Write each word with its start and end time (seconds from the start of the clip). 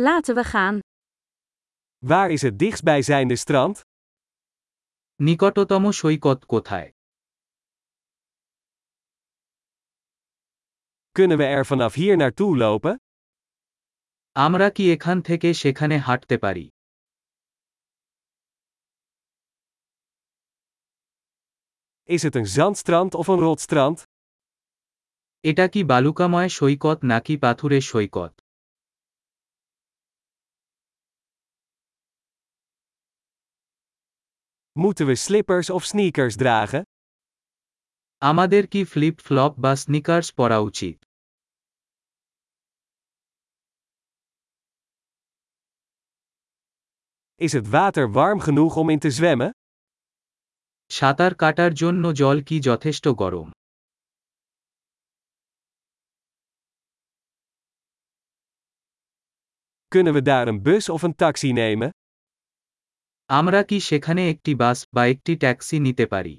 Laten 0.00 0.34
we 0.34 0.44
gaan. 0.44 0.78
Waar 1.98 2.30
is 2.30 2.42
het 2.42 2.58
dichtstbijzijnde 2.58 3.36
strand? 3.36 3.80
নিকটতম 5.16 5.84
সৈকত 5.92 6.40
কোথায় 6.46 6.88
Kunnen 11.10 11.36
we 11.38 11.44
er 11.44 11.66
vanaf 11.66 11.94
hier 11.94 12.16
naartoe 12.16 12.56
lopen? 12.56 12.94
আমরা 14.32 14.68
কি 14.76 14.84
এখান 14.94 15.18
থেকে 15.28 15.48
সেখানে 15.62 15.96
হাঁটতে 16.06 16.36
পারি 16.44 16.64
Is 22.14 22.22
het 22.22 22.34
een 22.34 22.46
zandstrand 22.46 23.12
of 23.20 23.26
een 23.32 23.40
rotstrand? 23.46 23.98
এটা 25.48 25.66
কি 25.72 25.80
বালুকাময় 25.90 26.48
সৈকত 26.58 26.98
নাকি 27.12 27.34
পাথুরে 27.42 27.80
সৈকত 27.90 28.32
Moeten 34.79 35.05
we 35.05 35.15
slippers 35.15 35.69
of 35.69 35.83
sneakers 35.85 36.35
dragen? 36.35 36.81
আমাদের 38.29 38.63
কি 38.73 38.81
ফ্লিপ 38.91 39.15
ফ্লপ 39.27 39.53
বা 39.63 39.71
স্নিকার্স 39.83 40.27
পরা 40.39 40.59
উচিত 40.69 40.97
Is 47.45 47.53
het 47.57 47.67
water 47.69 48.05
warm 48.11 48.39
genoeg 48.47 48.75
om 48.81 48.89
in 48.89 48.99
te 48.99 49.11
zwemmen? 49.11 49.51
সাঁতার 50.97 51.33
কাটার 51.41 51.71
জন্য 51.81 52.03
জল 52.19 52.37
কি 52.47 52.55
যথেষ্ট 52.69 53.05
গরম 53.21 53.49
Kunnen 59.93 60.13
we 60.13 60.21
daar 60.21 60.47
een 60.47 60.61
bus 60.61 60.89
of 60.89 61.01
een 61.03 61.15
taxi 61.15 61.51
nemen? 61.51 61.89
আমরা 63.29 63.61
কি 63.63 63.77
সেখানে 63.89 64.21
একটি 64.29 64.51
বাস 64.55 64.79
বা 64.95 65.03
একটি 65.07 65.33
ট্যাক্সি 65.35 65.77
নিতে 65.79 66.05
পারি 66.05 66.35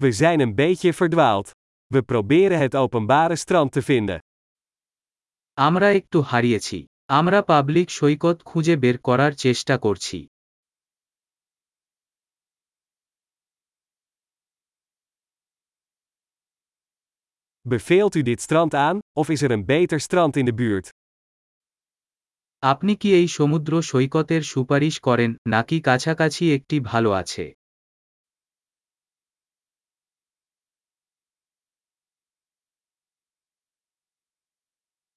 We 0.00 0.10
zijn 0.12 0.40
een 0.40 0.54
beetje 0.54 0.90
verdwaald. 0.92 1.48
We 1.90 2.00
proberen 2.02 2.58
het 2.58 2.74
openbare 2.74 3.36
strand 3.36 3.70
te 3.72 3.82
vinden. 3.82 4.18
আমরা 5.58 5.88
একটু 5.90 6.18
হারিয়েছি 6.20 6.78
আমরা 7.08 7.38
পাবলিক 7.42 7.88
সৈকত 7.90 8.36
খুঁজে 8.42 8.74
বের 8.76 8.96
করার 8.98 9.32
চেষ্টা 9.44 9.74
করছি 9.78 10.18
Beveelt 17.68 18.14
u 18.14 18.22
dit 18.22 18.40
strand 18.40 18.74
aan, 18.74 18.98
of 19.12 19.28
is 19.28 19.42
er 19.42 19.50
een 19.50 19.64
beter 19.64 20.00
strand 20.00 20.36
in 20.36 20.44
de 20.44 20.54
buurt? 20.54 20.88
আপনি 22.62 22.92
কি 22.96 23.08
এই 23.14 23.28
সমুদ্র 23.28 23.72
সৈকতের 23.82 24.42
সুপারিশ 24.42 24.94
করেন 25.00 25.30
নাকি 25.48 25.76
কাছাকাছি 25.80 26.44
একটি 26.52 26.76
ভালো 26.80 27.10
আছে 27.12 27.44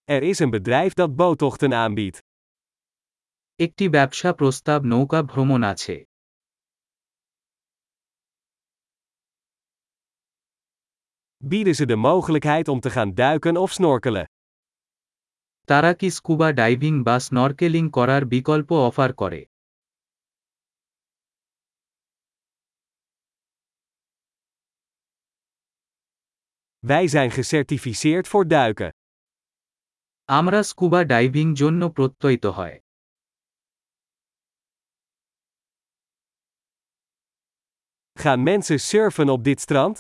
Er 0.08 0.23
is 0.23 0.39
een 0.39 0.49
bedrijf 0.49 0.94
dat 0.94 1.11
boottochten 1.16 1.73
aanbiedt. 1.73 2.17
একটি 3.59 3.85
ব্যবসা 3.89 4.30
প্রস্তাব 4.33 4.80
নৌকা 4.83 5.19
ভ্রমণ 5.23 5.61
আছে 5.63 5.95
Bieden 11.44 11.75
ze 11.75 11.85
de 11.85 11.95
mogelijkheid 11.95 12.67
om 12.67 12.80
te 12.80 12.89
gaan 12.89 13.13
duiken 13.13 13.58
of 13.58 13.72
snorkelen? 13.72 14.25
তারা 15.69 15.91
কি 15.94 16.09
স্কুবা 16.09 16.49
ডাইভিং 16.53 16.94
বা 17.03 17.16
স্নরকেলিং 17.19 17.85
করার 17.89 18.23
বিকল্প 18.25 18.69
অফার 18.89 19.11
করে 19.13 19.41
Wij 26.90 27.07
zijn 27.07 27.31
gecertificeerd 27.31 28.28
voor 28.28 28.45
duiken. 28.47 28.90
আমরা 30.38 30.59
স্কুবা 30.63 31.01
ডাইভিং 31.03 31.47
জন্য 31.53 31.81
প্রত্যয়িত 31.97 32.45
হয় 32.57 32.78
Gaan 38.23 38.44
mensen 38.44 38.79
surfen 38.79 39.29
op 39.29 39.44
dit 39.44 39.59
strand? 39.66 39.95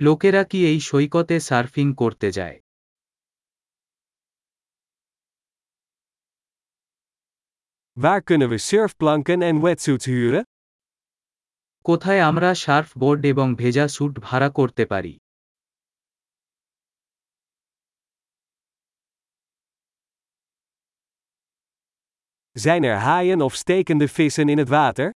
লোকেরা 0.00 0.42
কি 0.50 0.58
এই 0.70 0.78
সৈকতে 0.88 1.36
সার্ফিং 1.48 1.86
করতে 2.00 2.28
যায় 2.38 2.56
Waar 7.96 8.20
kunnen 8.28 8.48
we 8.52 8.58
surfplanken 8.70 9.40
en 9.48 9.56
wetsuits 9.64 10.06
huren? 10.12 10.44
কোথায় 11.84 12.20
আমরা 12.28 12.50
সার্ফ 12.64 12.90
বোর্ড 13.02 13.22
এবং 13.32 13.46
ভেজা 13.60 13.84
স্যুট 13.94 14.14
ভাড়া 14.26 14.48
করতে 14.58 14.84
পারি 14.92 15.14
Zijn 22.56 22.82
er 22.90 22.98
haaien 23.06 23.40
of 23.46 23.54
stekende 23.62 24.06
vissen 24.16 24.48
in 24.52 24.58
het 24.62 24.70
water? 24.78 25.08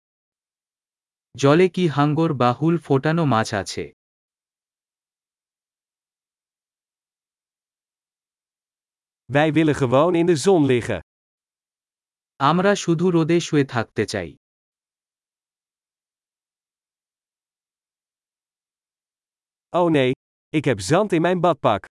জলে 1.35 1.67
কি 1.75 1.85
হাঙ্গর 1.95 2.31
বা 2.41 2.49
হুল 2.59 2.75
ফোটানো 2.85 3.23
মাছ 3.33 3.49
আছে 3.61 3.83
Wij 9.32 9.52
willen 9.52 9.74
gewoon 9.74 10.14
in 10.14 10.26
de 10.26 10.36
zon 10.36 10.66
liggen. 10.66 11.00
আমরা 12.50 12.72
শুধু 12.84 13.06
রোদে 13.14 13.38
শুয়ে 13.46 13.64
থাকতে 13.74 14.02
চাই 14.12 14.30
Oh 19.78 19.88
nee, 19.96 20.10
ik 20.58 20.64
heb 20.64 20.80
zand 20.80 21.12
in 21.12 21.20
mijn 21.20 21.40
badpak. 21.40 21.82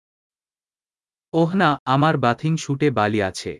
ওহ 1.40 1.50
না 1.60 1.70
আমার 1.94 2.14
বাথিং 2.24 2.52
শুটে 2.64 2.88
বালি 2.98 3.20
আছে 3.30 3.52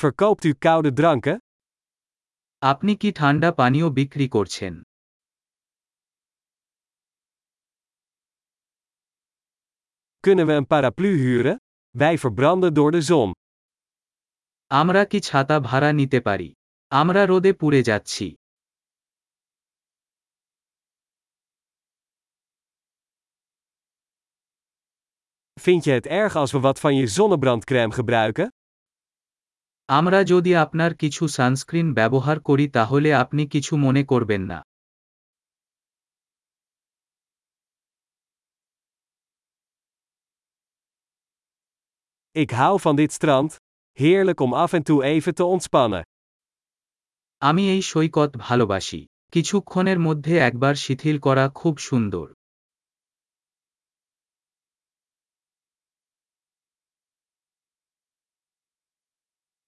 Verkoopt 0.00 0.44
u 0.44 0.52
koude 0.64 0.90
dranken? 1.00 1.36
আপনি 2.70 2.92
কি 3.00 3.08
ঠান্ডা 3.20 3.48
পানীয় 3.58 3.88
বিক্রি 3.98 4.26
করছেন 4.36 4.74
Kunnen 10.22 10.46
we 10.46 10.52
een 10.52 10.66
paraplu 10.66 11.08
huren? 11.16 11.56
Wij 11.98 12.18
verbranden 12.18 12.74
door 12.74 12.90
de 12.90 13.02
zon. 13.02 13.30
আমরা 14.70 15.02
কি 15.10 15.18
ছাতা 15.20 15.56
ভাড়া 15.60 15.90
নিতে 15.92 16.18
পারি 16.20 16.48
আমরা 16.92 17.22
রোদে 17.30 17.52
পুড়ে 17.60 17.80
যাচ্ছি 17.82 18.26
Vind 25.64 25.84
je 25.84 25.92
het 25.98 26.06
erg 26.06 26.32
als 26.36 26.52
we 26.52 26.60
wat 26.60 26.78
van 26.80 26.94
je 26.96 27.06
zonnebrandcrème 27.16 27.92
gebruiken? 27.98 28.48
আমরা 29.88 30.20
যদি 30.24 30.52
আপনার 30.64 30.92
কিছু 30.94 31.22
সানস্ক্রিন 31.28 31.88
ব্যবহার 31.94 32.38
করি 32.40 32.66
তাহলে 32.68 33.08
আপনি 33.14 33.42
কিছু 33.46 33.72
মনে 33.76 34.02
করবেন 34.04 34.42
না 34.42 34.58
Ik 42.35 42.51
hou 42.51 42.79
van 42.79 42.95
dit 42.95 43.13
strand. 43.13 43.55
Heerlijk 43.91 44.39
om 44.39 44.53
af 44.53 44.73
en 44.73 44.83
toe 44.83 45.03
even 45.03 45.35
te 45.35 45.43
ontspannen. 45.43 46.03
আমি 47.41 47.63
এই 47.69 47.81
সৈকত 47.81 48.31
ভালোবাসি 48.37 49.01
কিছুক্ষণের 49.29 49.99
মধ্যে 49.99 50.33
একবার 50.39 50.75
শিথিল 50.75 51.17
করা 51.19 51.45
খুব 51.59 51.73
সুন্দর 51.77 52.25